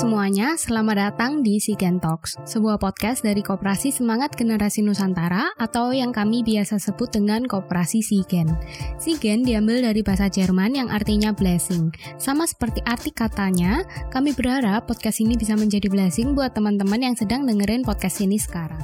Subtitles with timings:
[0.00, 6.08] semuanya, selamat datang di Sigen Talks, sebuah podcast dari Koperasi Semangat Generasi Nusantara atau yang
[6.08, 8.48] kami biasa sebut dengan Koperasi Sigen.
[8.96, 11.92] Sigen diambil dari bahasa Jerman yang artinya blessing.
[12.16, 17.44] Sama seperti arti katanya, kami berharap podcast ini bisa menjadi blessing buat teman-teman yang sedang
[17.44, 18.80] dengerin podcast ini sekarang.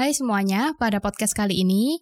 [0.00, 2.00] Hai semuanya, pada podcast kali ini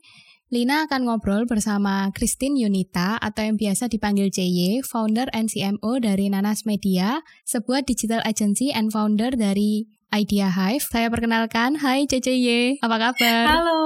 [0.52, 6.28] Lina akan ngobrol bersama Christine Yunita atau yang biasa dipanggil CY, founder and CMO dari
[6.28, 10.84] Nanas Media, sebuah digital agency and founder dari Idea Hive.
[10.84, 13.44] Saya perkenalkan, hai CCY, apa kabar?
[13.48, 13.80] Halo,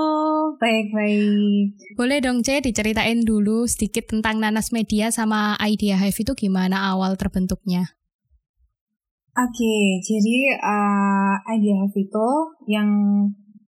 [0.59, 1.95] baik-baik.
[1.95, 7.15] Boleh dong C diceritain dulu sedikit tentang Nanas Media sama Idea Hive itu gimana awal
[7.15, 7.95] terbentuknya?
[9.39, 12.29] Oke, jadi uh, Idea Hive itu
[12.67, 12.91] yang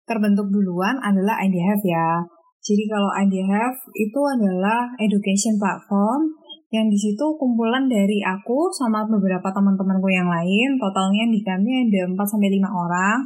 [0.07, 2.34] terbentuk duluan adalah Idea Hive ya.
[2.65, 6.33] Jadi kalau IDHF itu adalah education platform
[6.73, 10.81] yang di situ kumpulan dari aku sama beberapa teman-temanku yang lain.
[10.81, 13.19] Totalnya di kami ada 4 sampai 5 orang.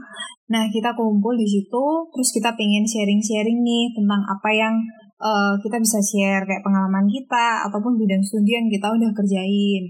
[0.51, 4.75] Nah, kita kumpul di situ terus kita pengen sharing-sharing nih tentang apa yang
[5.23, 9.83] uh, kita bisa share kayak pengalaman kita ataupun bidang studi yang kita udah kerjain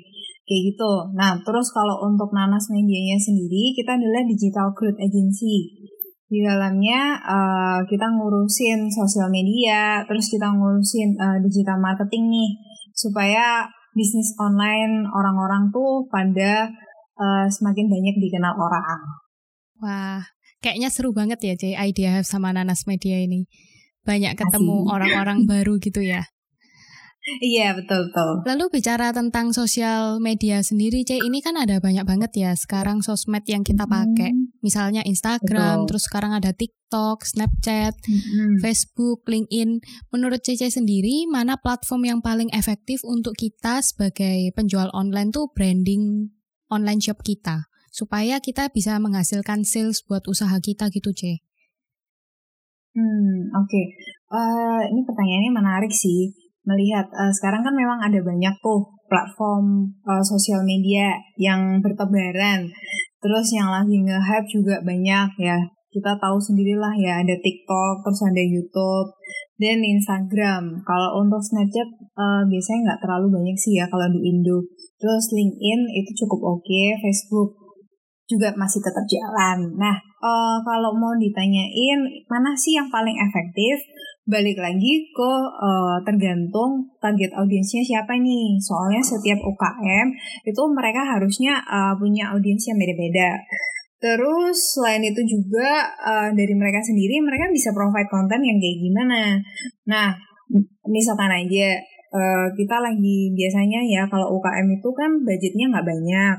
[0.49, 0.93] kayak gitu.
[1.13, 5.78] Nah, terus kalau untuk Nanas Medianya sendiri, kita adalah digital growth agency.
[6.29, 12.51] Di dalamnya uh, kita ngurusin sosial media, terus kita ngurusin uh, digital marketing nih,
[12.93, 13.65] supaya
[13.97, 16.69] bisnis online orang-orang tuh pada
[17.17, 19.01] uh, semakin banyak dikenal orang.
[19.81, 20.21] Wah,
[20.61, 23.49] kayaknya seru banget ya, Jay, idea sama Nanas Media ini.
[24.05, 26.29] Banyak ketemu orang-orang baru gitu ya.
[27.43, 28.47] Iya betul betul.
[28.47, 33.43] Lalu bicara tentang sosial media sendiri, C ini kan ada banyak banget ya sekarang sosmed
[33.45, 34.31] yang kita pakai.
[34.31, 34.55] Hmm.
[34.63, 35.87] Misalnya Instagram, betul.
[35.93, 38.63] terus sekarang ada TikTok, Snapchat, hmm.
[38.63, 39.83] Facebook, LinkedIn.
[40.15, 46.33] Menurut CC sendiri, mana platform yang paling efektif untuk kita sebagai penjual online tuh branding
[46.71, 51.43] online shop kita supaya kita bisa menghasilkan sales buat usaha kita gitu, C.
[52.95, 53.67] Hmm, oke.
[53.69, 53.85] Okay.
[54.29, 59.89] Uh, eh, ini pertanyaannya menarik sih melihat uh, sekarang kan memang ada banyak tuh platform
[60.05, 62.69] uh, sosial media yang bertebaran.
[63.19, 65.57] Terus yang lagi nge-hype juga banyak ya.
[65.89, 69.09] Kita tahu sendirilah ya ada TikTok, terus ada YouTube
[69.57, 70.85] dan Instagram.
[70.85, 74.61] Kalau untuk Snapchat uh, biasanya nggak terlalu banyak sih ya kalau di Indo.
[75.01, 76.93] Terus LinkedIn itu cukup oke, okay.
[77.01, 77.59] Facebook
[78.29, 79.73] juga masih tetap jalan.
[79.73, 81.99] Nah, uh, kalau mau ditanyain
[82.29, 83.81] mana sih yang paling efektif?
[84.29, 88.61] Balik lagi ke uh, tergantung target audiensnya siapa nih.
[88.61, 90.07] Soalnya setiap UKM
[90.45, 93.41] itu mereka harusnya uh, punya audiens yang beda-beda.
[93.99, 99.21] Terus selain itu juga uh, dari mereka sendiri mereka bisa provide konten yang kayak gimana.
[99.89, 100.15] Nah,
[100.87, 101.67] misalkan aja
[102.13, 106.37] uh, kita lagi biasanya ya kalau UKM itu kan budgetnya nggak banyak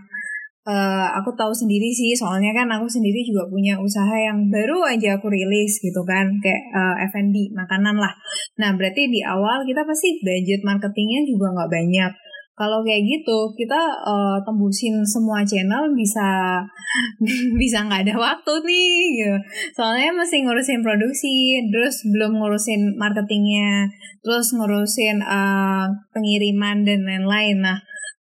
[0.71, 5.19] uh, aku tahu sendiri sih soalnya kan aku sendiri juga punya usaha yang baru aja
[5.19, 8.15] aku rilis gitu kan kayak uh, F&B makanan lah.
[8.63, 12.13] Nah berarti di awal kita pasti budget marketingnya juga nggak banyak.
[12.61, 16.61] Kalau kayak gitu kita uh, tembusin semua channel bisa
[17.61, 19.37] bisa nggak ada waktu nih gitu.
[19.73, 23.89] soalnya masih ngurusin produksi terus belum ngurusin marketingnya
[24.21, 27.65] terus ngurusin uh, pengiriman dan lain-lain.
[27.65, 27.81] Nah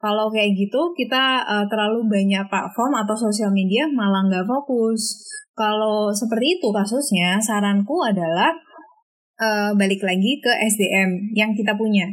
[0.06, 5.26] kalau kayak gitu kita uh, terlalu banyak platform atau sosial media malah nggak fokus.
[5.58, 8.54] Kalau seperti itu kasusnya, saranku adalah
[9.42, 12.06] uh, balik lagi ke SDM yang kita punya.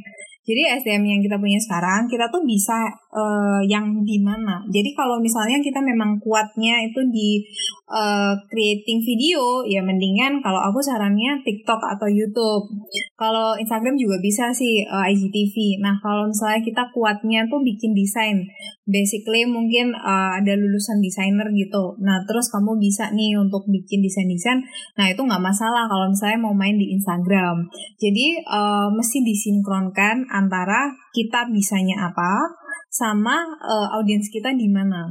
[0.48, 4.64] Jadi SDM yang kita punya sekarang kita tuh bisa uh, yang di mana.
[4.72, 7.44] Jadi kalau misalnya kita memang kuatnya itu di
[7.92, 12.72] uh, creating video, ya mendingan kalau aku sarannya TikTok atau YouTube.
[13.14, 15.78] Kalau Instagram juga bisa sih uh, IGTV.
[15.84, 18.42] Nah kalau misalnya kita kuatnya tuh bikin desain,
[18.88, 22.00] basically mungkin uh, ada lulusan desainer gitu.
[22.02, 24.64] Nah terus kamu bisa nih untuk bikin desain-desain.
[24.98, 27.68] Nah itu nggak masalah kalau misalnya mau main di Instagram.
[28.00, 32.61] Jadi uh, mesti disinkronkan antara kita bisanya apa
[32.92, 35.08] sama uh, audiens kita di mana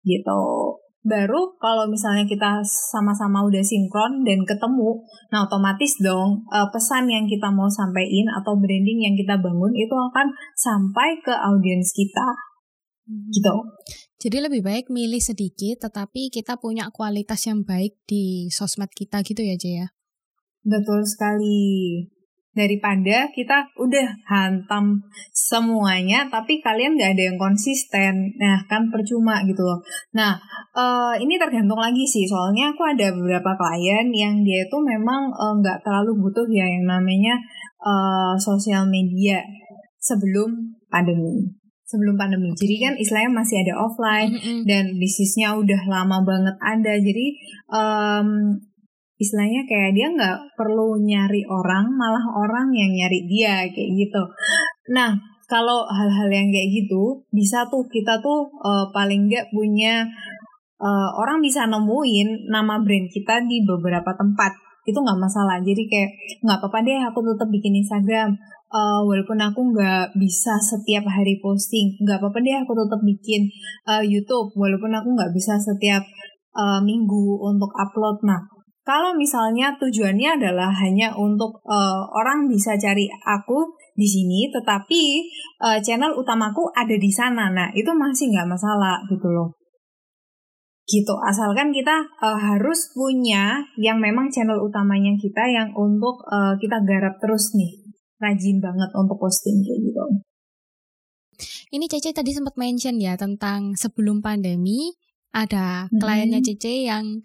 [0.00, 0.40] gitu.
[1.04, 4.98] Baru kalau misalnya kita sama-sama udah sinkron dan ketemu,
[5.30, 9.94] nah otomatis dong uh, pesan yang kita mau sampaikan atau branding yang kita bangun itu
[9.94, 10.26] akan
[10.58, 12.28] sampai ke audiens kita.
[13.06, 13.30] Hmm.
[13.30, 13.54] Gitu.
[14.18, 19.46] Jadi lebih baik milih sedikit tetapi kita punya kualitas yang baik di sosmed kita gitu
[19.46, 19.86] ya, Jaya?
[20.66, 22.02] Betul sekali
[22.56, 24.98] daripada kita udah hantam
[25.30, 29.78] semuanya tapi kalian nggak ada yang konsisten nah kan percuma gitu loh
[30.16, 30.34] nah
[30.74, 35.54] uh, ini tergantung lagi sih soalnya aku ada beberapa klien yang dia itu memang eh,
[35.60, 37.38] nggak uh, terlalu butuh ya yang namanya
[37.84, 39.44] uh, sosial media
[40.00, 41.58] sebelum pandemi
[41.88, 42.52] sebelum pandemi.
[42.52, 44.60] Jadi kan istilahnya masih ada offline mm -hmm.
[44.68, 46.94] dan bisnisnya udah lama banget ada.
[47.00, 47.26] Jadi
[47.72, 48.60] um,
[49.18, 54.22] istilahnya kayak dia nggak perlu nyari orang, malah orang yang nyari dia kayak gitu.
[54.94, 55.18] Nah
[55.48, 60.06] kalau hal-hal yang kayak gitu bisa tuh kita tuh uh, paling nggak punya
[60.78, 64.54] uh, orang bisa nemuin nama brand kita di beberapa tempat.
[64.86, 65.60] Itu nggak masalah.
[65.60, 66.10] Jadi kayak
[66.46, 68.38] nggak apa-apa deh aku tetap bikin Instagram.
[68.68, 73.48] Uh, walaupun aku nggak bisa setiap hari posting nggak apa-apa deh aku tetap bikin
[73.88, 74.52] uh, YouTube.
[74.52, 76.04] Walaupun aku nggak bisa setiap
[76.54, 78.20] uh, minggu untuk upload.
[78.28, 78.57] Nah
[78.88, 85.28] kalau misalnya tujuannya adalah hanya untuk uh, orang bisa cari aku di sini, tetapi
[85.60, 89.52] uh, channel utamaku ada di sana, nah itu masih nggak masalah gitu loh.
[90.88, 96.80] Gitu, asalkan kita uh, harus punya yang memang channel utamanya kita yang untuk uh, kita
[96.80, 100.00] garap terus nih rajin banget untuk posting kayak gitu.
[101.76, 104.96] Ini Cece tadi sempat mention ya tentang sebelum pandemi
[105.36, 106.00] ada hmm.
[106.00, 107.20] kliennya Cece yang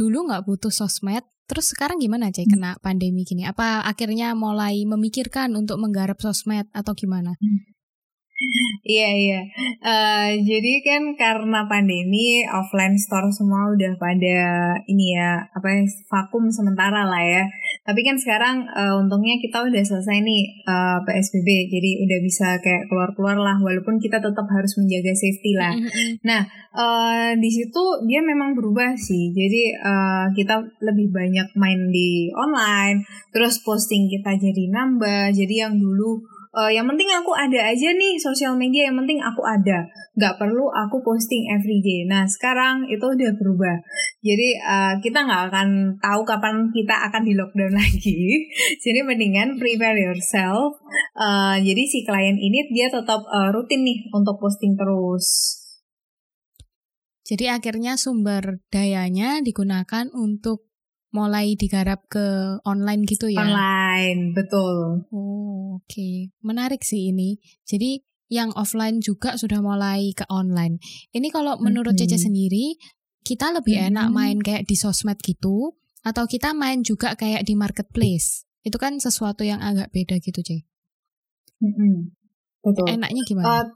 [0.00, 2.48] dulu nggak butuh sosmed, terus sekarang gimana hmm.
[2.48, 3.44] kena pandemi gini?
[3.44, 7.36] Apa akhirnya mulai memikirkan untuk menggarap sosmed atau gimana?
[7.36, 7.70] Hmm.
[8.80, 9.40] Iya iya.
[9.84, 14.40] Uh, jadi kan karena pandemi offline store semua udah pada
[14.88, 17.44] ini ya apa ya vakum sementara lah ya.
[17.90, 22.46] Tapi kan sekarang uh, untungnya kita udah selesai nih uh, eh, PSBB, jadi udah bisa
[22.62, 23.58] kayak keluar-keluar lah.
[23.58, 25.74] Walaupun kita tetap harus menjaga safety lah.
[26.22, 29.34] Nah uh, di situ dia memang berubah sih.
[29.34, 33.02] Jadi uh, kita lebih banyak main di online,
[33.34, 35.34] terus posting kita jadi nambah.
[35.34, 36.22] Jadi yang dulu
[36.54, 39.86] uh, yang penting aku ada aja nih sosial media yang penting aku ada.
[40.18, 43.76] Nggak perlu aku posting everyday nah sekarang itu udah berubah.
[44.22, 45.68] Jadi uh, kita nggak akan
[45.98, 48.50] tahu kapan kita akan di lockdown lagi.
[48.78, 50.78] Jadi mendingan prepare yourself.
[51.14, 55.58] Uh, jadi si klien ini dia tetap uh, rutin nih untuk posting terus.
[57.30, 60.69] Jadi akhirnya sumber dayanya digunakan untuk
[61.10, 63.42] mulai digarap ke online gitu ya?
[63.42, 65.06] Online, betul.
[65.10, 65.86] Oh, oke.
[65.90, 66.30] Okay.
[66.42, 67.38] Menarik sih ini.
[67.66, 67.98] Jadi
[68.30, 70.78] yang offline juga sudah mulai ke online.
[71.10, 72.10] Ini kalau menurut mm -hmm.
[72.14, 72.78] Cece sendiri,
[73.26, 73.90] kita lebih mm -hmm.
[73.90, 75.74] enak main kayak di sosmed gitu,
[76.06, 78.46] atau kita main juga kayak di marketplace?
[78.62, 80.62] Itu kan sesuatu yang agak beda gitu, Cece.
[81.58, 81.94] Mm -hmm.
[82.60, 82.86] Betul.
[82.86, 83.46] Enaknya gimana?
[83.50, 83.66] Uh,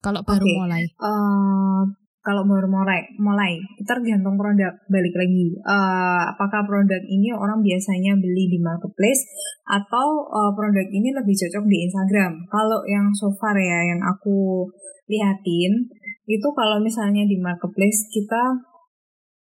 [0.00, 0.56] kalau baru okay.
[0.58, 0.82] mulai?
[0.98, 1.82] Uh,
[2.20, 3.00] kalau baru mulai.
[3.16, 3.56] Mulai
[3.88, 5.56] tergantung produk balik lagi.
[5.64, 9.24] Uh, apakah produk ini orang biasanya beli di marketplace
[9.64, 12.32] atau uh, produk ini lebih cocok di Instagram?
[12.52, 14.68] Kalau yang so far ya yang aku
[15.08, 15.88] liatin
[16.30, 18.54] itu kalau misalnya di marketplace kita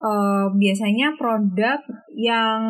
[0.04, 1.80] uh, biasanya produk
[2.14, 2.62] yang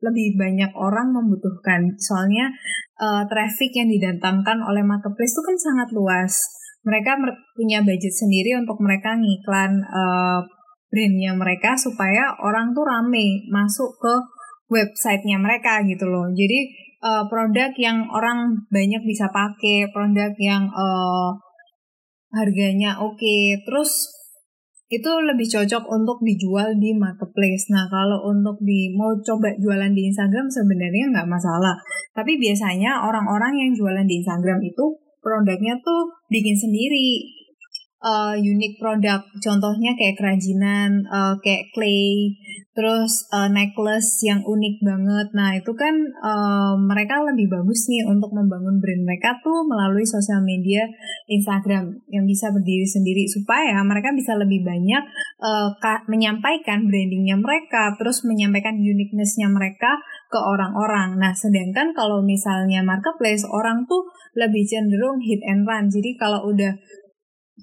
[0.00, 1.96] lebih banyak orang membutuhkan.
[2.00, 2.48] Soalnya
[3.00, 7.16] uh, traffic yang didatangkan oleh marketplace itu kan sangat luas mereka
[7.52, 10.40] punya budget sendiri untuk mereka ngiklan uh,
[10.90, 14.14] brandnya mereka supaya orang tuh rame masuk ke
[14.70, 16.26] websitenya mereka gitu loh.
[16.32, 16.72] Jadi
[17.04, 21.36] uh, produk yang orang banyak bisa pakai, produk yang uh,
[22.30, 23.58] harganya oke, okay.
[23.66, 24.20] terus
[24.90, 27.70] itu lebih cocok untuk dijual di marketplace.
[27.70, 31.78] Nah, kalau untuk di mau coba jualan di Instagram sebenarnya nggak masalah.
[32.10, 37.40] Tapi biasanya orang-orang yang jualan di Instagram itu produknya tuh bikin sendiri.
[38.00, 42.32] Uh, unik produk contohnya kayak kerajinan uh, kayak clay
[42.70, 45.28] terus uh, necklace yang unik banget.
[45.36, 45.92] Nah itu kan
[46.24, 50.86] uh, mereka lebih bagus nih untuk membangun brand mereka tuh melalui sosial media
[51.28, 55.02] Instagram yang bisa berdiri sendiri supaya mereka bisa lebih banyak
[55.44, 55.68] uh,
[56.08, 63.84] menyampaikan brandingnya mereka terus menyampaikan uniquenessnya mereka ke orang-orang nah sedangkan kalau misalnya marketplace orang
[63.90, 64.06] tuh
[64.38, 66.78] lebih cenderung hit and run jadi kalau udah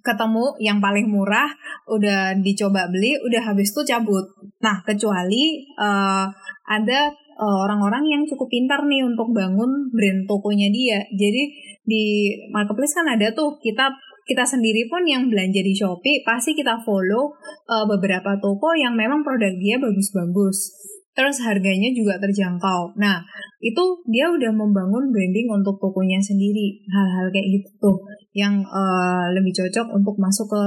[0.05, 1.49] ketemu yang paling murah,
[1.89, 4.25] udah dicoba beli, udah habis itu cabut.
[4.61, 6.29] Nah, kecuali uh,
[6.67, 6.99] ada
[7.37, 10.99] uh, orang-orang yang cukup pintar nih untuk bangun brand tokonya dia.
[11.13, 11.43] Jadi
[11.87, 12.03] di
[12.51, 13.91] marketplace kan ada tuh kita
[14.27, 17.31] kita sendiri pun yang belanja di Shopee pasti kita follow
[17.71, 20.75] uh, beberapa toko yang memang produk dia bagus-bagus
[21.17, 22.93] terus harganya juga terjangkau.
[23.01, 23.25] Nah,
[23.57, 26.77] itu dia udah membangun branding untuk tokonya sendiri.
[26.85, 27.97] Hal-hal kayak gitu tuh
[28.37, 30.63] yang uh, lebih cocok untuk masuk ke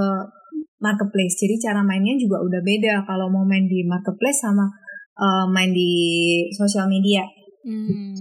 [0.83, 1.39] marketplace.
[1.39, 4.67] Jadi cara mainnya juga udah beda kalau mau main di marketplace sama
[5.23, 5.93] uh, main di
[6.51, 7.23] sosial media.
[7.63, 8.17] Hmm.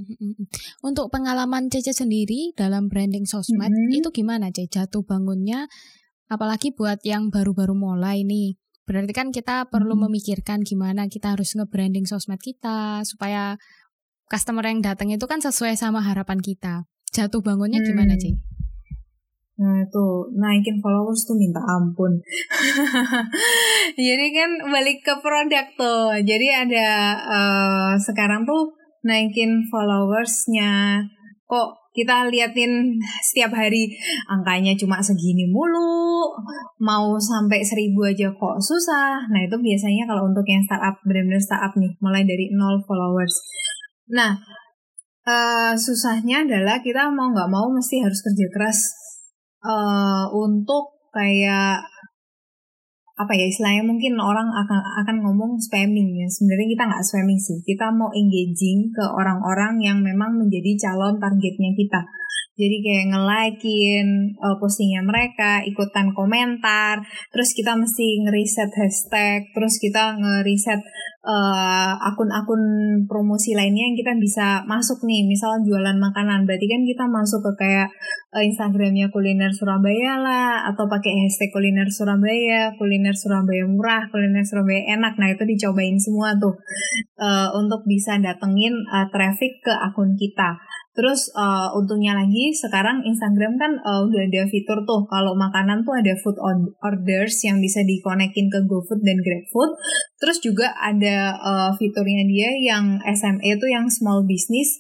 [0.86, 3.98] Untuk pengalaman Cece sendiri dalam branding sosmed hmm.
[3.98, 5.66] itu gimana Cece jatuh bangunnya?
[6.30, 8.54] Apalagi buat yang baru-baru mulai nih
[8.90, 10.10] Berarti kan kita perlu hmm.
[10.10, 13.62] memikirkan gimana kita harus nge-branding sosmed kita supaya
[14.26, 16.90] customer yang datang itu kan sesuai sama harapan kita.
[17.14, 17.90] Jatuh bangunnya hmm.
[17.94, 18.34] gimana, sih?
[19.60, 22.18] Nah tuh naikin followers tuh minta ampun.
[24.10, 26.18] Jadi kan balik ke produk tuh.
[26.26, 26.90] Jadi ada
[27.30, 28.74] uh, sekarang tuh
[29.06, 31.06] naikin followersnya.
[31.46, 33.92] Kok kita liatin setiap hari
[34.32, 36.32] angkanya cuma segini mulu,
[36.80, 39.28] mau sampai seribu aja kok susah.
[39.28, 43.36] Nah itu biasanya kalau untuk yang startup benar-benar startup nih, mulai dari nol followers.
[44.16, 44.40] Nah
[45.28, 48.80] uh, susahnya adalah kita mau nggak mau mesti harus kerja keras
[49.68, 51.84] uh, untuk kayak
[53.20, 56.28] apa ya istilahnya mungkin orang akan akan ngomong spamming ya.
[56.32, 57.60] Sebenarnya kita nggak spamming sih.
[57.68, 62.02] Kita mau engaging ke orang-orang yang memang menjadi calon targetnya kita.
[62.60, 67.00] Jadi kayak nge-likein uh, postingnya mereka, ikutan komentar,
[67.32, 70.84] terus kita mesti ngeriset hashtag, terus kita ngeriset
[71.26, 72.62] uh, akun-akun
[73.08, 77.52] promosi lainnya yang kita bisa masuk nih, misal jualan makanan, berarti kan kita masuk ke
[77.66, 77.90] kayak
[78.32, 84.96] uh, Instagramnya kuliner Surabaya lah, atau pakai hashtag kuliner Surabaya, kuliner Surabaya murah, kuliner Surabaya
[84.96, 86.56] enak, nah itu dicobain semua tuh
[87.20, 90.60] uh, untuk bisa datengin uh, traffic ke akun kita.
[91.00, 95.96] Terus uh, untungnya lagi sekarang Instagram kan uh, udah ada fitur tuh kalau makanan tuh
[95.96, 96.36] ada food
[96.84, 99.72] orders yang bisa dikonekin ke GoFood dan GrabFood.
[100.20, 104.76] Terus juga ada uh, fiturnya dia yang SME tuh yang small business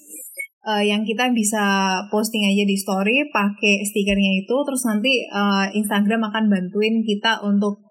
[0.67, 4.55] uh, yang kita bisa posting aja di story pakai stikernya itu.
[4.67, 7.87] Terus nanti uh, Instagram akan bantuin kita untuk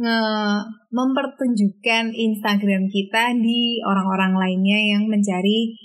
[0.00, 0.20] nge
[0.88, 5.76] mempertunjukkan Instagram kita di orang-orang lainnya yang mencari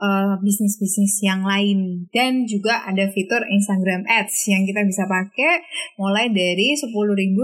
[0.00, 5.62] uh, bisnis-bisnis yang lain dan juga ada fitur Instagram Ads yang kita bisa pakai
[6.00, 6.90] mulai dari 10.000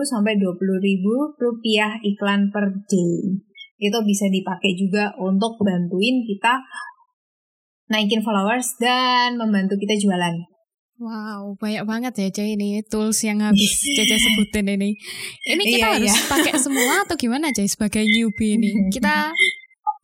[0.06, 3.42] sampai 20.000 rupiah iklan per day.
[3.80, 6.60] Itu bisa dipakai juga untuk bantuin kita
[7.90, 10.50] naikin followers dan membantu kita jualan.
[11.00, 14.92] Wow, banyak banget ya Cey ini tools yang habis Cece sebutin ini.
[15.48, 16.28] Ini kita iya, harus iya.
[16.28, 18.70] pakai semua atau gimana Cey sebagai newbie ini?
[18.94, 19.32] Kita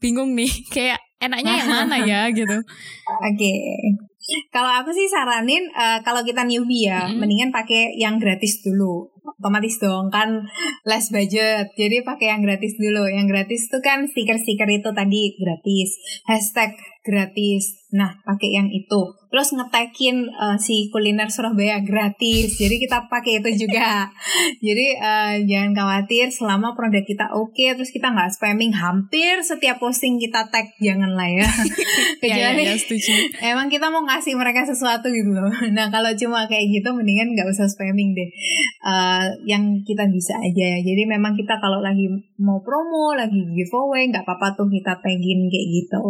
[0.03, 2.57] bingung nih, kayak enaknya yang mana ya gitu.
[2.57, 3.37] Oke.
[3.37, 3.63] Okay.
[4.51, 7.23] Kalau aku sih saranin uh, kalau kita newbie ya, mm-hmm.
[7.23, 9.07] mendingan pakai yang gratis dulu.
[9.23, 10.43] Otomatis dong kan
[10.83, 11.71] less budget.
[11.79, 13.07] Jadi pakai yang gratis dulu.
[13.07, 15.91] Yang gratis itu kan stiker-stiker itu tadi gratis.
[16.27, 16.75] Hashtag
[17.07, 17.87] gratis.
[17.95, 19.15] Nah, pakai yang itu.
[19.31, 22.59] Terus ngetekin uh, si kuliner Surabaya gratis.
[22.59, 24.11] Jadi kita pakai itu juga.
[24.67, 29.79] Jadi uh, jangan khawatir selama produk kita oke, okay, terus kita nggak spamming hampir setiap
[29.79, 31.47] posting kita tag janganlah ya.
[32.23, 35.53] Kecuali ya, ya, ya, emang kita mau ngasih mereka sesuatu gitu loh.
[35.71, 38.31] Nah kalau cuma kayak gitu mendingan nggak usah spamming deh.
[38.83, 40.79] Uh, yang kita bisa aja ya.
[40.83, 42.11] Jadi memang kita kalau lagi
[42.43, 46.03] mau promo, lagi giveaway, nggak apa-apa tuh kita tagin kayak gitu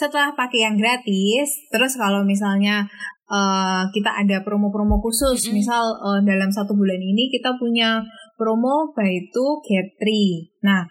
[0.00, 2.88] setelah pakai yang gratis, terus kalau misalnya
[3.28, 5.56] uh, kita ada promo-promo khusus, mm -hmm.
[5.60, 8.00] misal uh, dalam satu bulan ini kita punya
[8.40, 10.48] promo buy two get three.
[10.64, 10.88] Nah,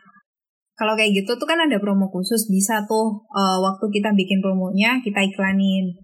[0.78, 5.02] kalau kayak gitu tuh kan ada promo khusus, bisa tuh uh, waktu kita bikin promonya
[5.02, 5.98] kita iklanin.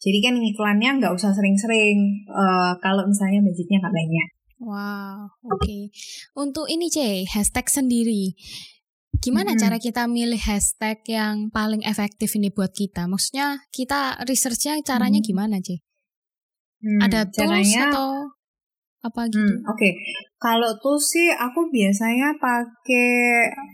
[0.00, 4.28] Jadi kan iklannya nggak usah sering-sering uh, kalau misalnya budgetnya nggak banyak.
[4.60, 5.64] Wow, oke.
[5.64, 5.88] Okay.
[6.36, 8.36] Untuk ini C, hashtag sendiri.
[9.20, 9.60] Gimana hmm.
[9.60, 13.04] cara kita milih hashtag yang paling efektif ini buat kita?
[13.04, 15.28] Maksudnya kita researchnya caranya hmm.
[15.28, 15.76] gimana, sih?
[16.80, 18.08] Hmm, Ada tools caranya, atau
[19.04, 19.44] apa gitu?
[19.44, 19.92] Hmm, Oke, okay.
[20.40, 23.12] kalau tuh sih aku biasanya pakai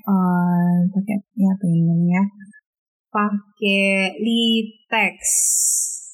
[0.03, 2.26] uh, pakai ya namanya?
[3.15, 5.19] Pakai Litex.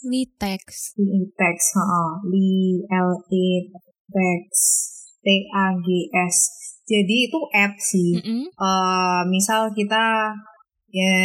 [0.04, 0.92] Litex.
[1.00, 1.58] Litex.
[2.28, 3.46] Li L E
[4.12, 4.44] Tex
[5.24, 6.61] T A G S
[6.92, 8.10] jadi itu app sih.
[8.20, 8.44] Mm -hmm.
[8.60, 10.36] uh, misal kita
[10.92, 11.16] ya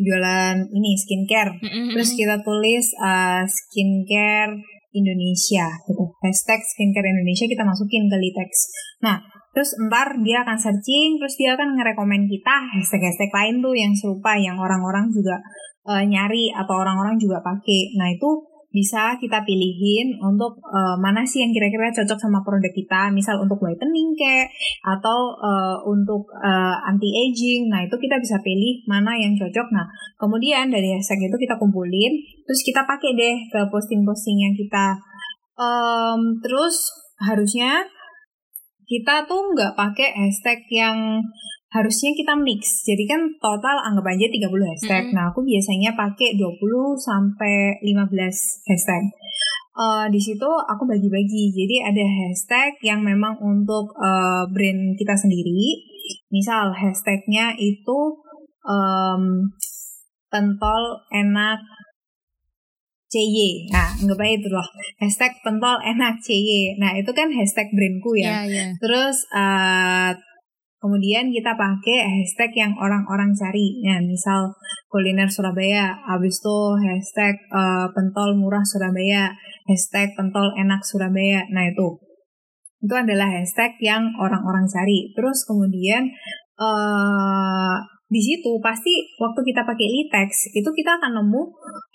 [0.00, 1.86] jualan ini skincare, mm -hmm.
[1.92, 4.56] terus kita tulis uh, skincare
[4.96, 6.04] Indonesia gitu.
[6.24, 8.50] Hashtag skincare Indonesia kita masukin ke Litex.
[9.04, 9.20] Nah,
[9.52, 14.38] terus ntar dia akan searching, terus dia akan ngerekomen kita hashtag-hashtag lain tuh yang serupa,
[14.40, 15.36] yang orang-orang juga
[15.84, 17.92] uh, nyari atau orang-orang juga pakai.
[18.00, 23.14] Nah, itu bisa kita pilihin untuk uh, mana sih yang kira-kira cocok sama produk kita,
[23.14, 24.50] misal untuk whitening kayak
[24.82, 27.70] atau uh, untuk uh, eh, anti aging.
[27.70, 29.70] Nah, itu kita bisa pilih mana yang cocok.
[29.70, 29.86] Nah,
[30.18, 34.98] kemudian dari hashtag itu kita kumpulin, terus kita pakai deh ke posting-posting yang kita
[35.58, 36.90] um, terus
[37.22, 37.86] harusnya
[38.84, 41.22] kita tuh nggak pakai hashtag yang
[41.74, 42.86] harusnya kita mix.
[42.86, 45.02] Jadi kan total anggap aja 30 hashtag.
[45.02, 45.16] Mm -hmm.
[45.18, 49.04] Nah, aku biasanya pakai 20 sampai 15 hashtag.
[49.74, 51.50] Uh, di situ aku bagi-bagi.
[51.50, 55.82] Jadi ada hashtag yang memang untuk uh, brand kita sendiri.
[56.30, 58.22] Misal hashtagnya itu
[58.62, 59.50] um,
[60.30, 61.58] pentol enak
[63.10, 63.74] CY.
[63.74, 64.68] Nah, nggak aja itu loh.
[65.02, 66.78] Hashtag pentol enak CY.
[66.78, 68.42] Nah, itu kan hashtag brandku ya.
[68.42, 68.70] Yeah, yeah.
[68.78, 70.14] Terus uh,
[70.84, 73.80] kemudian kita pakai hashtag yang orang-orang cari.
[73.80, 74.52] Nah, misal
[74.92, 75.96] kuliner Surabaya.
[76.04, 79.32] Habis itu hashtag uh, pentol murah Surabaya.
[79.64, 81.48] Hashtag pentol enak Surabaya.
[81.48, 81.96] Nah, itu.
[82.84, 85.08] Itu adalah hashtag yang orang-orang cari.
[85.16, 86.12] Terus kemudian
[86.60, 91.42] uh, di situ pasti waktu kita pakai e-text itu kita akan nemu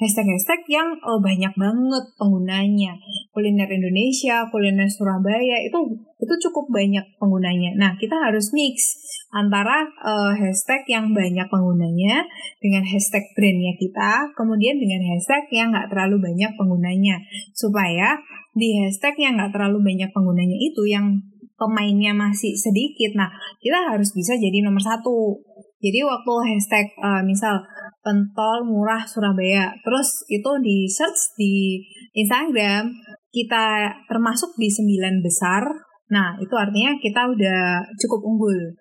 [0.01, 2.97] hashtag-hashtag yang oh, banyak banget penggunanya.
[3.29, 5.77] Kuliner Indonesia kuliner Surabaya itu
[6.17, 7.77] itu cukup banyak penggunanya.
[7.77, 8.97] Nah kita harus mix
[9.29, 12.25] antara uh, hashtag yang banyak penggunanya
[12.57, 17.21] dengan hashtag brandnya kita kemudian dengan hashtag yang nggak terlalu banyak penggunanya.
[17.53, 18.17] Supaya
[18.57, 21.21] di hashtag yang nggak terlalu banyak penggunanya itu yang
[21.59, 23.19] pemainnya masih sedikit.
[23.19, 23.27] Nah
[23.59, 25.43] kita harus bisa jadi nomor satu
[25.79, 27.63] jadi waktu hashtag uh, misal
[28.03, 31.79] pentol murah Surabaya, terus itu di search di
[32.15, 32.91] Instagram
[33.31, 35.63] kita termasuk di sembilan besar.
[36.11, 38.75] Nah itu artinya kita udah cukup unggul.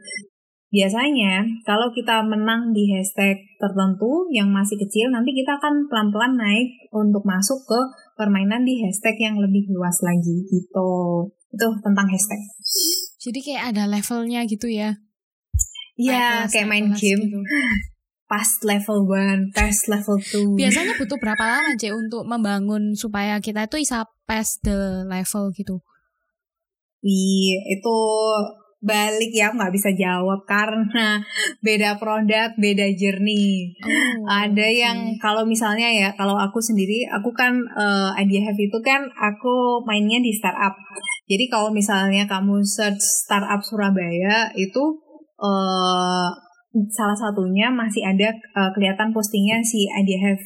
[0.68, 6.68] Biasanya kalau kita menang di hashtag tertentu yang masih kecil, nanti kita akan pelan-pelan naik
[6.92, 7.80] untuk masuk ke
[8.20, 10.90] permainan di hashtag yang lebih luas lagi gitu.
[11.48, 12.40] Itu tentang hashtag.
[13.22, 15.00] Jadi kayak ada levelnya gitu ya?
[15.98, 17.22] Iya, kayak main game.
[17.26, 17.38] Gitu.
[18.30, 20.60] Past level 1, test level 2.
[20.60, 25.80] Biasanya butuh berapa lama, Cek, untuk membangun supaya kita itu bisa pass the level gitu?
[27.00, 27.96] Iya, itu
[28.78, 31.18] balik ya nggak bisa jawab karena
[31.66, 34.86] beda produk beda journey oh, ada okay.
[34.86, 39.82] yang kalau misalnya ya kalau aku sendiri aku kan uh, idea have itu kan aku
[39.82, 40.78] mainnya di startup
[41.26, 45.02] jadi kalau misalnya kamu search startup Surabaya itu
[45.38, 46.28] uh,
[46.92, 50.44] salah satunya masih ada uh, kelihatan postingnya si Idea Have.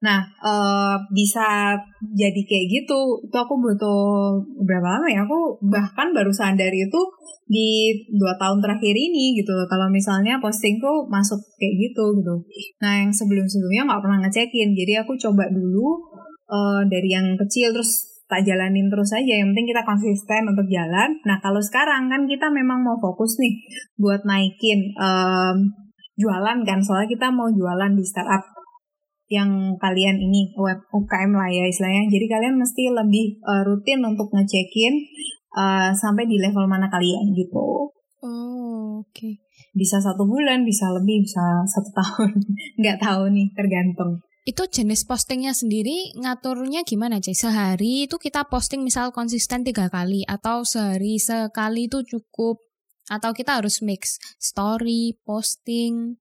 [0.00, 3.00] Nah, uh, bisa jadi kayak gitu.
[3.20, 4.32] Itu aku butuh
[4.64, 5.28] berapa lama ya?
[5.28, 7.00] Aku bahkan baru sadar itu
[7.44, 9.52] di dua tahun terakhir ini gitu.
[9.68, 12.34] Kalau misalnya postingku masuk kayak gitu gitu.
[12.80, 14.72] Nah, yang sebelum-sebelumnya nggak pernah ngecekin.
[14.72, 16.00] Jadi aku coba dulu
[16.48, 21.18] uh, dari yang kecil terus tak jalanin terus aja yang penting kita konsisten untuk jalan.
[21.26, 23.58] Nah kalau sekarang kan kita memang mau fokus nih
[23.98, 25.74] buat naikin um,
[26.14, 28.46] jualan kan soalnya kita mau jualan di startup
[29.30, 32.06] yang kalian ini web UKM lah ya istilahnya.
[32.06, 34.94] Jadi kalian mesti lebih uh, rutin untuk ngecekin
[35.58, 37.90] uh, sampai di level mana kalian gitu.
[38.22, 39.10] Oh oke.
[39.10, 39.42] Okay.
[39.70, 42.30] bisa satu bulan bisa lebih bisa satu tahun.
[42.78, 48.80] Nggak tahu nih tergantung itu jenis postingnya sendiri ngaturnya gimana sih sehari itu kita posting
[48.80, 52.56] misal konsisten tiga kali atau sehari sekali itu cukup?
[53.10, 56.16] Atau kita harus mix story posting?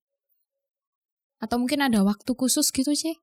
[1.39, 3.15] Atau mungkin ada waktu khusus gitu sih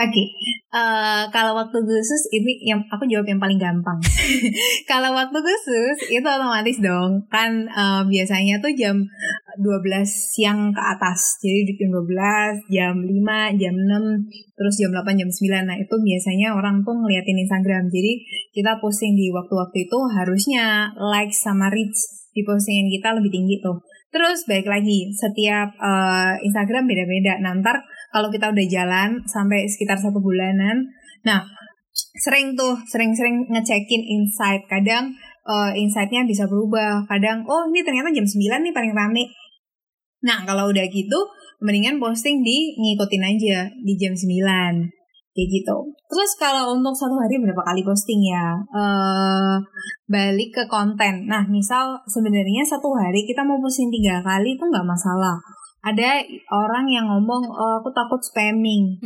[0.00, 0.26] Oke, okay.
[0.72, 4.00] uh, eh, kalau waktu khusus ini yang aku jawab yang paling gampang.
[4.90, 8.96] kalau waktu khusus itu otomatis dong, kan uh, biasanya tuh jam
[9.60, 9.60] 12
[10.08, 11.36] siang ke atas.
[11.44, 15.68] Jadi di jam 12, jam 5, jam 6, terus jam 8, jam 9.
[15.68, 17.92] Nah itu biasanya orang tuh ngeliatin Instagram.
[17.92, 18.24] Jadi
[18.56, 23.84] kita posting di waktu-waktu itu harusnya like sama reach di postingan kita lebih tinggi tuh.
[24.10, 27.38] Terus balik lagi, setiap uh, Instagram beda-beda.
[27.44, 30.90] Nah ntar kalau kita udah jalan sampai sekitar satu bulanan,
[31.22, 31.46] nah
[31.94, 34.66] sering tuh, sering-sering ngecekin insight.
[34.70, 35.14] Kadang
[35.46, 37.06] uh, insightnya bisa berubah.
[37.06, 39.30] Kadang, oh ini ternyata jam 9 nih paling rame.
[40.26, 41.18] Nah kalau udah gitu,
[41.64, 45.76] mendingan posting di ngikutin aja di jam 9 kayak gitu.
[46.10, 48.58] Terus kalau untuk satu hari berapa kali posting ya?
[48.74, 49.56] Uh,
[50.10, 51.30] balik ke konten.
[51.30, 55.38] Nah, misal sebenarnya satu hari kita mau posting tiga kali itu nggak masalah.
[55.80, 59.00] Ada orang yang ngomong, oh, aku takut spamming.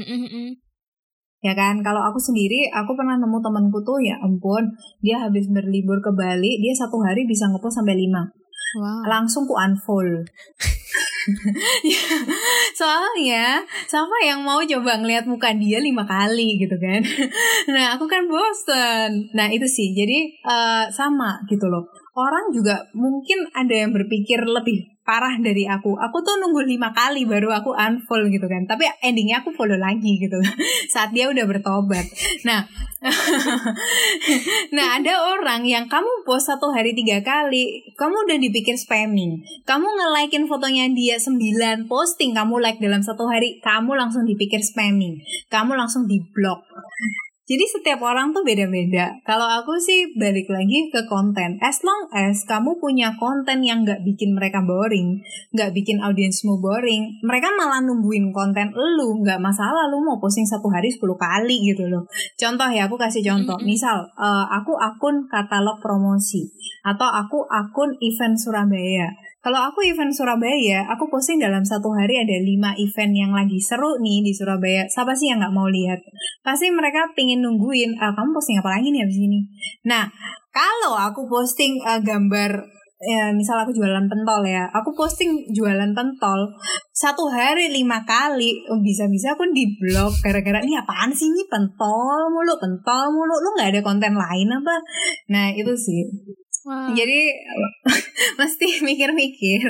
[1.45, 6.01] Ya kan, kalau aku sendiri, aku pernah nemu temanku tuh, ya ampun, dia habis berlibur
[6.01, 8.25] ke Bali, dia satu hari bisa ngepost sampai lima.
[8.81, 9.07] Wow.
[9.07, 10.25] Langsung ku unfollow.
[12.79, 17.01] soalnya siapa yang mau coba ngeliat muka dia lima kali gitu kan
[17.75, 23.51] nah aku kan bosen nah itu sih jadi uh, sama gitu loh orang juga mungkin
[23.55, 26.01] ada yang berpikir lebih parah dari aku.
[26.01, 28.65] Aku tuh nunggu lima kali baru aku unfollow gitu kan.
[28.65, 30.41] Tapi endingnya aku follow lagi gitu
[30.95, 32.09] saat dia udah bertobat.
[32.49, 32.65] Nah,
[34.77, 39.45] nah ada orang yang kamu post satu hari tiga kali, kamu udah dipikir spamming.
[39.69, 45.21] Kamu nge-likein fotonya dia sembilan posting, kamu like dalam satu hari, kamu langsung dipikir spamming.
[45.53, 46.65] Kamu langsung di block.
[47.45, 49.21] Jadi setiap orang tuh beda-beda.
[49.21, 51.61] Kalau aku sih balik lagi ke konten.
[51.61, 55.21] As long as kamu punya konten yang nggak bikin mereka boring,
[55.53, 60.73] nggak bikin audiensmu boring, mereka malah nungguin konten lu, nggak masalah lu mau posting satu
[60.73, 62.09] hari 10 kali gitu loh.
[62.41, 63.61] Contoh ya, aku kasih contoh.
[63.61, 66.49] Misal, uh, aku akun katalog promosi
[66.81, 69.13] atau aku akun event Surabaya
[69.45, 74.01] kalau aku event Surabaya, aku posting dalam satu hari ada lima event yang lagi seru
[74.01, 74.89] nih di Surabaya.
[74.89, 76.01] Siapa sih yang nggak mau lihat?
[76.41, 79.45] Pasti mereka pingin nungguin, ah, kamu posting apa lagi nih abis ini?
[79.85, 80.09] Nah,
[80.49, 82.73] kalau aku posting uh, gambar
[83.05, 86.49] ya misal aku jualan pentol ya aku posting jualan pentol
[86.95, 92.57] satu hari lima kali bisa-bisa pun di blog gara-gara ini apaan sih ini pentol mulu
[92.57, 94.75] pentol mulu lu nggak ada konten lain apa
[95.29, 96.01] nah itu sih
[96.65, 96.97] Wow.
[96.97, 97.21] Jadi
[98.41, 99.61] mesti mikir-mikir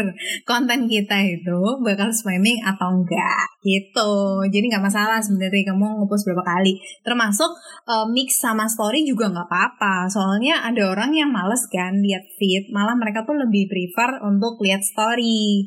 [0.46, 4.46] konten kita itu bakal spamming atau enggak gitu.
[4.46, 6.78] Jadi nggak masalah sebenarnya kamu ngepost berapa kali.
[7.02, 7.50] Termasuk
[7.90, 10.06] uh, mix sama story juga nggak apa-apa.
[10.06, 14.86] Soalnya ada orang yang males kan lihat feed, malah mereka tuh lebih prefer untuk lihat
[14.86, 15.66] story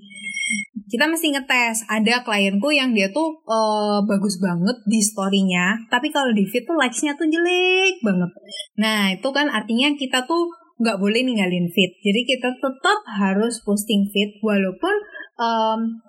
[0.88, 6.32] kita mesti ngetes ada klienku yang dia tuh uh, bagus banget di storynya tapi kalau
[6.32, 8.32] di feed tuh likesnya tuh jelek banget
[8.80, 11.92] nah itu kan artinya kita tuh nggak boleh ninggalin feed.
[12.02, 14.96] Jadi kita tetap harus posting feed walaupun
[15.42, 16.02] um,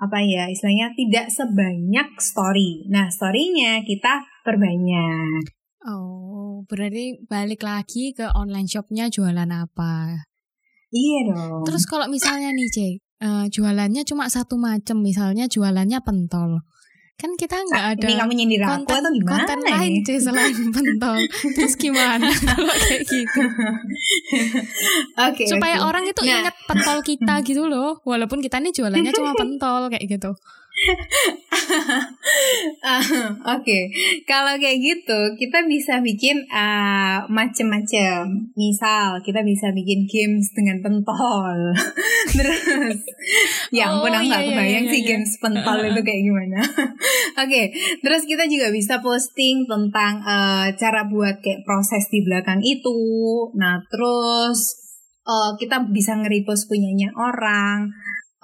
[0.00, 2.88] apa ya istilahnya tidak sebanyak story.
[2.88, 5.52] Nah storynya kita perbanyak.
[5.84, 10.24] Oh, berarti balik lagi ke online shopnya jualan apa?
[10.88, 11.68] Iya dong.
[11.68, 16.64] Terus kalau misalnya nih Cek, uh, jualannya cuma satu macam, misalnya jualannya pentol
[17.14, 19.70] kan kita nggak ada ini kamu nyindir konten, aku atau gimana konten ya?
[19.78, 21.18] lain sih selain pentol
[21.54, 23.42] terus gimana kalau kayak gitu
[25.14, 25.86] okay, supaya okay.
[25.86, 26.42] orang itu nah.
[26.42, 30.34] ingat pentol kita gitu loh walaupun kita ini jualannya cuma pentol kayak gitu
[32.82, 32.98] uh,
[33.54, 33.82] Oke, okay.
[34.26, 38.50] kalau kayak gitu kita bisa bikin uh, macem-macem.
[38.58, 41.78] Misal kita bisa bikin games dengan pentol.
[42.34, 42.98] Terus,
[43.70, 45.08] ya ampun oh, aku iya, nggak iya, kebayang iya, sih iya.
[45.14, 46.60] games pentol itu kayak gimana.
[46.66, 47.64] Oke, okay.
[48.02, 52.94] terus kita juga bisa posting tentang uh, cara buat kayak proses di belakang itu.
[53.58, 54.78] Nah, terus
[55.26, 57.90] uh, kita bisa nge-repost punyanya orang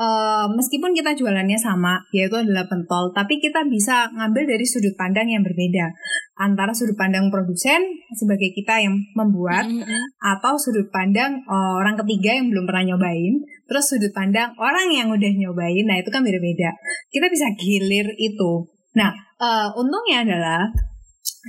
[0.01, 5.29] uh, meskipun kita jualannya sama, yaitu adalah pentol, tapi kita bisa ngambil dari sudut pandang
[5.29, 5.93] yang berbeda.
[6.41, 7.85] Antara sudut pandang produsen
[8.17, 10.03] sebagai kita yang membuat, mm -hmm.
[10.25, 15.13] atau sudut pandang uh, orang ketiga yang belum pernah nyobain, terus sudut pandang orang yang
[15.13, 16.73] udah nyobain, nah itu kan beda-beda.
[17.13, 18.73] Kita bisa gilir itu.
[18.97, 20.73] Nah, uh, untungnya adalah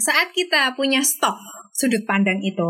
[0.04, 1.40] saat kita punya stok
[1.82, 2.70] sudut pandang itu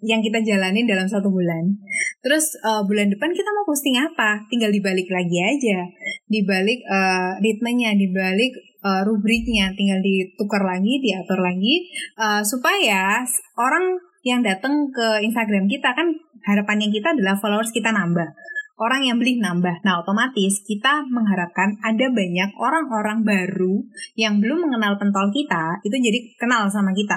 [0.00, 1.76] yang kita jalani dalam satu bulan.
[2.24, 4.40] Terus uh, bulan depan kita mau posting apa?
[4.48, 5.84] Tinggal dibalik lagi aja,
[6.32, 11.84] dibalik uh, ritmenya, dibalik uh, rubriknya, tinggal ditukar lagi, diatur lagi
[12.16, 13.20] uh, supaya
[13.60, 16.16] orang yang datang ke Instagram kita kan
[16.48, 18.32] harapannya kita adalah followers kita nambah
[18.76, 19.82] orang yang beli nambah.
[19.82, 23.80] Nah, otomatis kita mengharapkan ada banyak orang-orang baru
[24.20, 27.16] yang belum mengenal pentol kita, itu jadi kenal sama kita.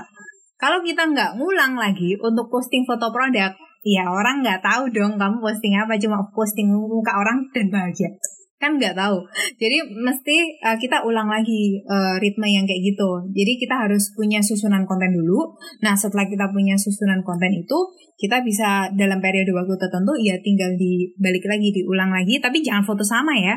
[0.59, 3.55] Kalau kita nggak ngulang lagi untuk posting foto produk,
[3.87, 8.11] ya orang nggak tahu dong kamu posting apa, cuma posting muka orang dan bahagia.
[8.59, 9.23] Kan nggak tahu.
[9.55, 13.23] Jadi mesti uh, kita ulang lagi uh, ritme yang kayak gitu.
[13.31, 15.55] Jadi kita harus punya susunan konten dulu.
[15.79, 17.79] Nah setelah kita punya susunan konten itu,
[18.19, 22.35] kita bisa dalam periode waktu tertentu ya tinggal dibalik lagi, diulang lagi.
[22.43, 23.55] Tapi jangan foto sama ya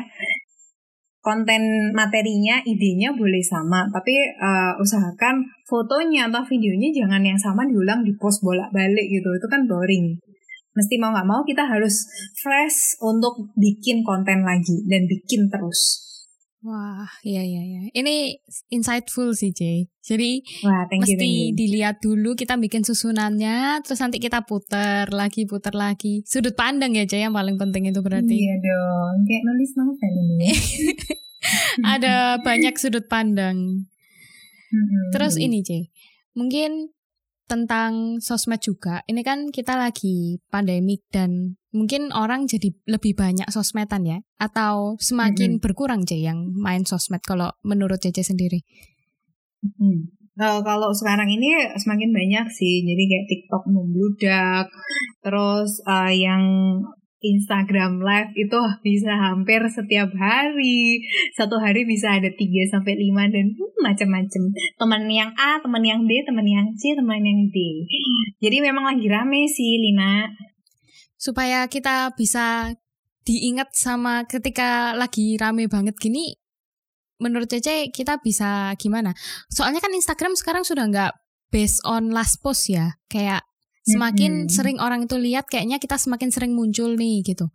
[1.23, 8.03] konten materinya, idenya boleh sama, tapi uh, usahakan fotonya atau videonya jangan yang sama diulang
[8.03, 10.19] di post bolak-balik gitu, itu kan boring.
[10.75, 12.03] Mesti mau nggak mau kita harus
[12.43, 16.12] fresh untuk bikin konten lagi dan bikin terus.
[16.63, 17.81] Wah, iya iya iya.
[17.91, 18.39] Ini
[18.71, 19.91] insightful sih, Jay.
[19.99, 25.43] Jadi Wah, thank mesti you, dilihat dulu kita bikin susunannya, terus nanti kita putar lagi,
[25.43, 26.23] putar lagi.
[26.23, 28.31] Sudut pandang ya, Jay, yang paling penting itu berarti.
[28.31, 30.47] Iya dong, kayak nulis novel ini.
[31.99, 33.83] Ada banyak sudut pandang.
[35.11, 35.91] Terus ini, Jay.
[36.31, 36.95] Mungkin
[37.53, 39.05] tentang sosmed juga.
[39.05, 45.57] Ini kan kita lagi pandemik dan mungkin orang jadi lebih banyak sosmedan ya atau semakin
[45.57, 45.63] mm-hmm.
[45.63, 48.65] berkurang aja yang main sosmed kalau menurut Cece sendiri?
[49.61, 50.09] Hmm.
[50.33, 54.65] Nah, kalau sekarang ini semakin banyak sih, jadi kayak TikTok membludak,
[55.21, 56.41] terus uh, yang
[57.23, 61.01] Instagram Live itu bisa hampir setiap hari.
[61.33, 64.43] Satu hari bisa ada 3 sampai 5 dan hmm, macam-macam.
[64.77, 67.87] Teman yang A, teman yang B, teman yang C, teman yang D.
[68.43, 70.27] Jadi memang lagi rame sih, Lina
[71.23, 72.75] supaya kita bisa
[73.23, 76.35] diingat sama ketika lagi rame banget gini
[77.23, 79.15] menurut Cece kita bisa gimana?
[79.47, 81.13] Soalnya kan Instagram sekarang sudah nggak
[81.47, 82.99] based on last post ya.
[83.07, 83.47] Kayak
[83.83, 84.51] semakin hmm.
[84.51, 87.51] sering orang itu lihat kayaknya kita semakin sering muncul nih gitu.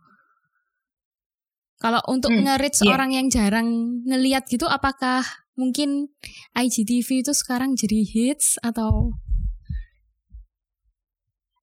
[1.79, 2.91] Kalau untuk hmm, nge-reach yeah.
[2.91, 5.23] orang yang jarang ngeliat gitu apakah
[5.55, 6.11] mungkin
[6.55, 9.15] IGTV itu sekarang jadi hits atau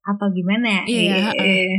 [0.07, 0.87] atau gimana?
[0.87, 1.02] Iya.
[1.18, 1.74] Yeah, uh.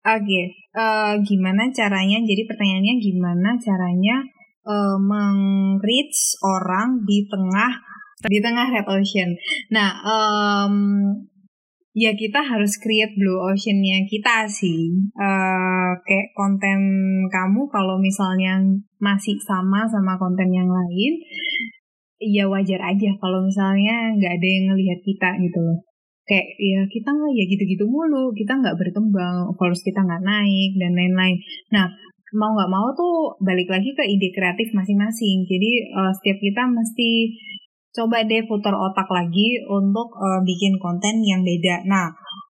[0.00, 0.44] Oke, okay.
[0.80, 2.24] uh, eh, gimana caranya?
[2.24, 4.24] Jadi pertanyaannya gimana caranya
[4.64, 7.72] uh, meng-reach orang di tengah
[8.24, 9.36] di tengah red ocean.
[9.72, 10.74] Nah, um,
[11.90, 14.94] ya kita harus create blue oceannya kita sih.
[15.18, 16.78] Uh, kayak konten
[17.26, 18.62] kamu kalau misalnya
[19.02, 21.12] masih sama sama konten yang lain,
[22.22, 25.78] ya wajar aja kalau misalnya nggak ada yang ngelihat kita gitu loh.
[26.28, 30.94] Kayak ya kita nggak ya gitu-gitu mulu kita nggak berkembang followers kita nggak naik dan
[30.94, 31.36] lain-lain.
[31.74, 31.90] Nah
[32.30, 35.42] mau nggak mau tuh balik lagi ke ide kreatif masing-masing.
[35.50, 37.10] Jadi uh, setiap kita mesti
[37.90, 42.08] coba deh putar otak lagi untuk uh, bikin konten yang beda nah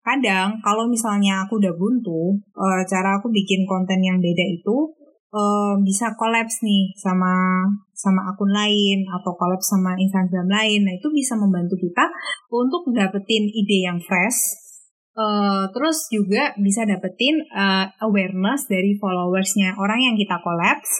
[0.04, 4.92] kadang kalau misalnya aku udah buntu uh, cara aku bikin konten yang beda itu
[5.34, 10.86] uh, bisa kolaps nih sama sama akun lain atau kolaps sama Instagram lain.
[10.86, 12.06] Nah itu bisa membantu kita
[12.54, 14.62] untuk dapetin ide yang fresh.
[15.14, 20.90] Uh, terus juga bisa dapetin uh, awareness dari followersnya orang yang kita kolaps.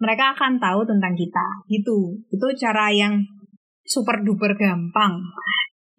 [0.00, 2.16] Mereka akan tahu tentang kita gitu.
[2.32, 3.20] Itu cara yang
[3.90, 5.18] super duper gampang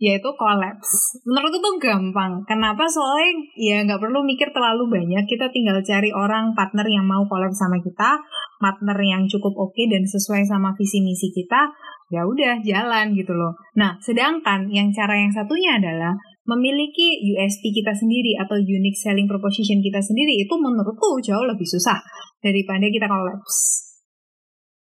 [0.01, 1.21] yaitu kolaps.
[1.29, 2.41] Menurutku tuh gampang.
[2.49, 2.89] Kenapa?
[2.89, 5.29] Soalnya ya nggak perlu mikir terlalu banyak.
[5.29, 8.17] Kita tinggal cari orang partner yang mau kolaps sama kita,
[8.57, 11.69] partner yang cukup oke okay dan sesuai sama visi misi kita.
[12.09, 13.53] Ya udah jalan gitu loh.
[13.77, 16.17] Nah, sedangkan yang cara yang satunya adalah
[16.49, 22.01] memiliki USP kita sendiri atau unique selling proposition kita sendiri itu menurutku jauh lebih susah
[22.41, 23.90] daripada kita kolaps.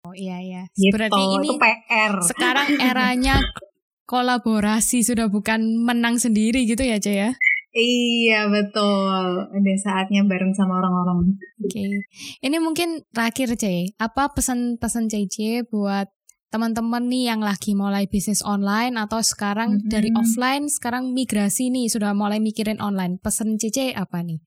[0.06, 0.63] Oh iya iya.
[0.78, 2.13] Gitu, Berarti ini itu PR.
[2.22, 3.41] Sekarang eranya
[4.12, 7.30] kolaborasi sudah bukan menang sendiri gitu ya Cey ya?
[7.76, 11.36] Iya betul, udah saatnya bareng sama orang-orang.
[11.60, 11.91] Oke, okay.
[12.39, 16.08] ini mungkin terakhir Cey, apa pesan-pesan CC buat
[16.56, 19.91] teman-teman nih yang lagi mulai bisnis online atau sekarang mm -hmm.
[19.91, 23.20] dari offline sekarang migrasi nih sudah mulai mikirin online.
[23.20, 24.39] Pesan CC apa nih?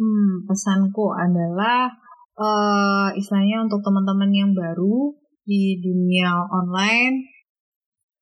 [0.00, 1.92] Hmm, pesanku adalah
[2.38, 7.26] uh, istilahnya untuk teman-teman yang baru di dunia online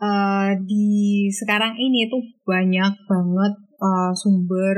[0.01, 4.77] uh, di sekarang ini tuh banyak banget uh, sumber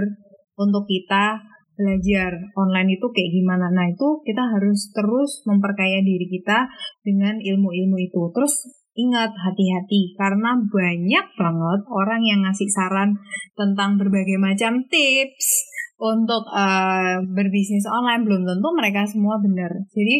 [0.58, 1.38] untuk kita
[1.78, 3.70] belajar online itu kayak gimana.
[3.70, 6.66] Nah itu kita harus terus memperkaya diri kita
[7.06, 8.22] dengan ilmu-ilmu itu.
[8.34, 8.66] Terus
[8.98, 13.14] ingat hati-hati karena banyak banget orang yang ngasih saran
[13.54, 19.74] tentang berbagai macam tips untuk uh, berbisnis online belum tentu mereka semua benar.
[19.90, 20.16] Jadi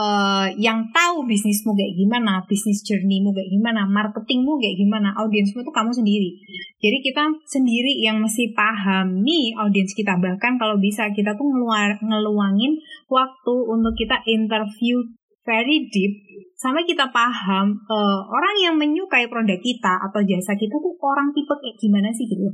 [0.00, 5.72] uh, yang tahu bisnismu kayak gimana, bisnis journeymu kayak gimana, marketingmu kayak gimana, audiensmu itu
[5.72, 6.30] kamu sendiri.
[6.80, 10.16] Jadi kita sendiri yang mesti paham nih audiens kita.
[10.16, 12.80] Bahkan kalau bisa kita tuh ngeluar, ngeluangin
[13.12, 15.04] waktu untuk kita interview
[15.44, 16.12] very deep
[16.60, 21.54] sampai kita paham uh, orang yang menyukai produk kita atau jasa kita tuh orang tipe
[21.56, 22.44] kayak gimana sih gitu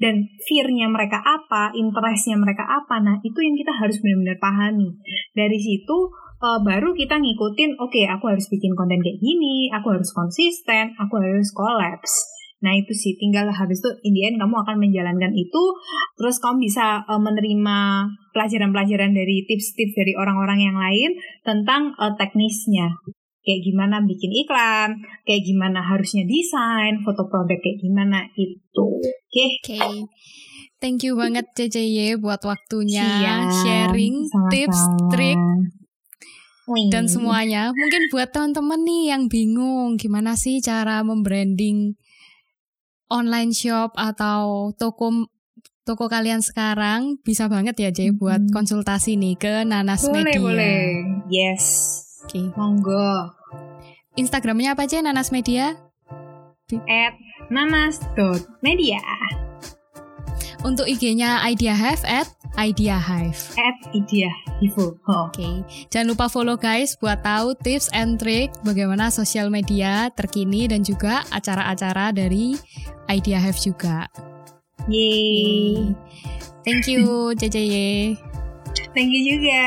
[0.00, 4.96] dan fearnya mereka apa interestnya mereka apa nah itu yang kita harus benar-benar pahami
[5.36, 6.08] dari situ
[6.40, 10.96] uh, baru kita ngikutin, oke okay, aku harus bikin konten kayak gini, aku harus konsisten,
[10.96, 12.39] aku harus collapse.
[12.60, 15.62] Nah itu sih, tinggal habis itu in the end kamu akan menjalankan itu,
[16.20, 17.78] terus kamu bisa uh, menerima
[18.36, 23.00] pelajaran-pelajaran dari tips-tips dari orang-orang yang lain tentang uh, teknisnya.
[23.40, 28.88] Kayak gimana bikin iklan, kayak gimana harusnya desain, foto produk kayak gimana itu.
[29.00, 29.46] Oke.
[29.64, 29.80] Okay.
[29.80, 29.96] Okay.
[30.80, 34.52] Thank you banget CCY buat waktunya Siap, sharing sama -sama.
[34.52, 34.80] tips,
[35.12, 35.40] trik
[36.90, 37.74] dan semuanya.
[37.74, 41.99] Mungkin buat teman-teman nih yang bingung gimana sih cara membranding
[43.10, 45.28] online shop atau toko
[45.82, 48.54] toko kalian sekarang bisa banget ya Jay buat hmm.
[48.54, 50.38] konsultasi nih ke Nanas boleh, Media.
[50.40, 50.80] Boleh,
[51.26, 51.64] Yes.
[52.24, 52.38] Oke.
[52.38, 52.46] Okay.
[52.54, 53.34] Monggo.
[54.14, 55.74] Instagramnya apa aja Nanas Media?
[56.86, 57.14] At
[57.50, 59.02] nanas.media.
[60.62, 63.56] Untuk IG-nya Idea Have at Idea Hive.
[63.56, 64.28] At Idea
[64.60, 64.76] Hive.
[64.76, 64.92] Oh.
[65.32, 65.40] Oke.
[65.40, 65.54] Okay.
[65.88, 71.24] Jangan lupa follow guys buat tahu tips and trick bagaimana sosial media terkini dan juga
[71.32, 72.60] acara-acara dari
[73.10, 74.06] Idea Hive juga.
[74.86, 75.92] Yeay.
[76.62, 78.14] Thank you, JJY.
[78.94, 79.62] Thank you juga.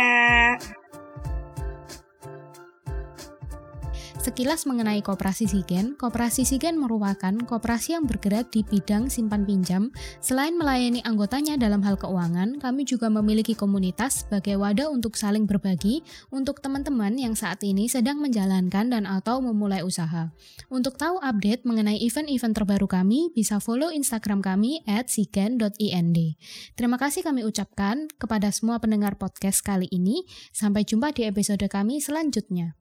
[4.24, 9.92] Sekilas mengenai Koperasi Sigen, Koperasi Sigen merupakan koperasi yang bergerak di bidang simpan pinjam.
[10.24, 16.08] Selain melayani anggotanya dalam hal keuangan, kami juga memiliki komunitas sebagai wadah untuk saling berbagi
[16.32, 20.32] untuk teman-teman yang saat ini sedang menjalankan dan atau memulai usaha.
[20.72, 26.18] Untuk tahu update mengenai event-event terbaru kami, bisa follow Instagram kami at sigen.ind.
[26.80, 30.24] Terima kasih kami ucapkan kepada semua pendengar podcast kali ini.
[30.56, 32.80] Sampai jumpa di episode kami selanjutnya.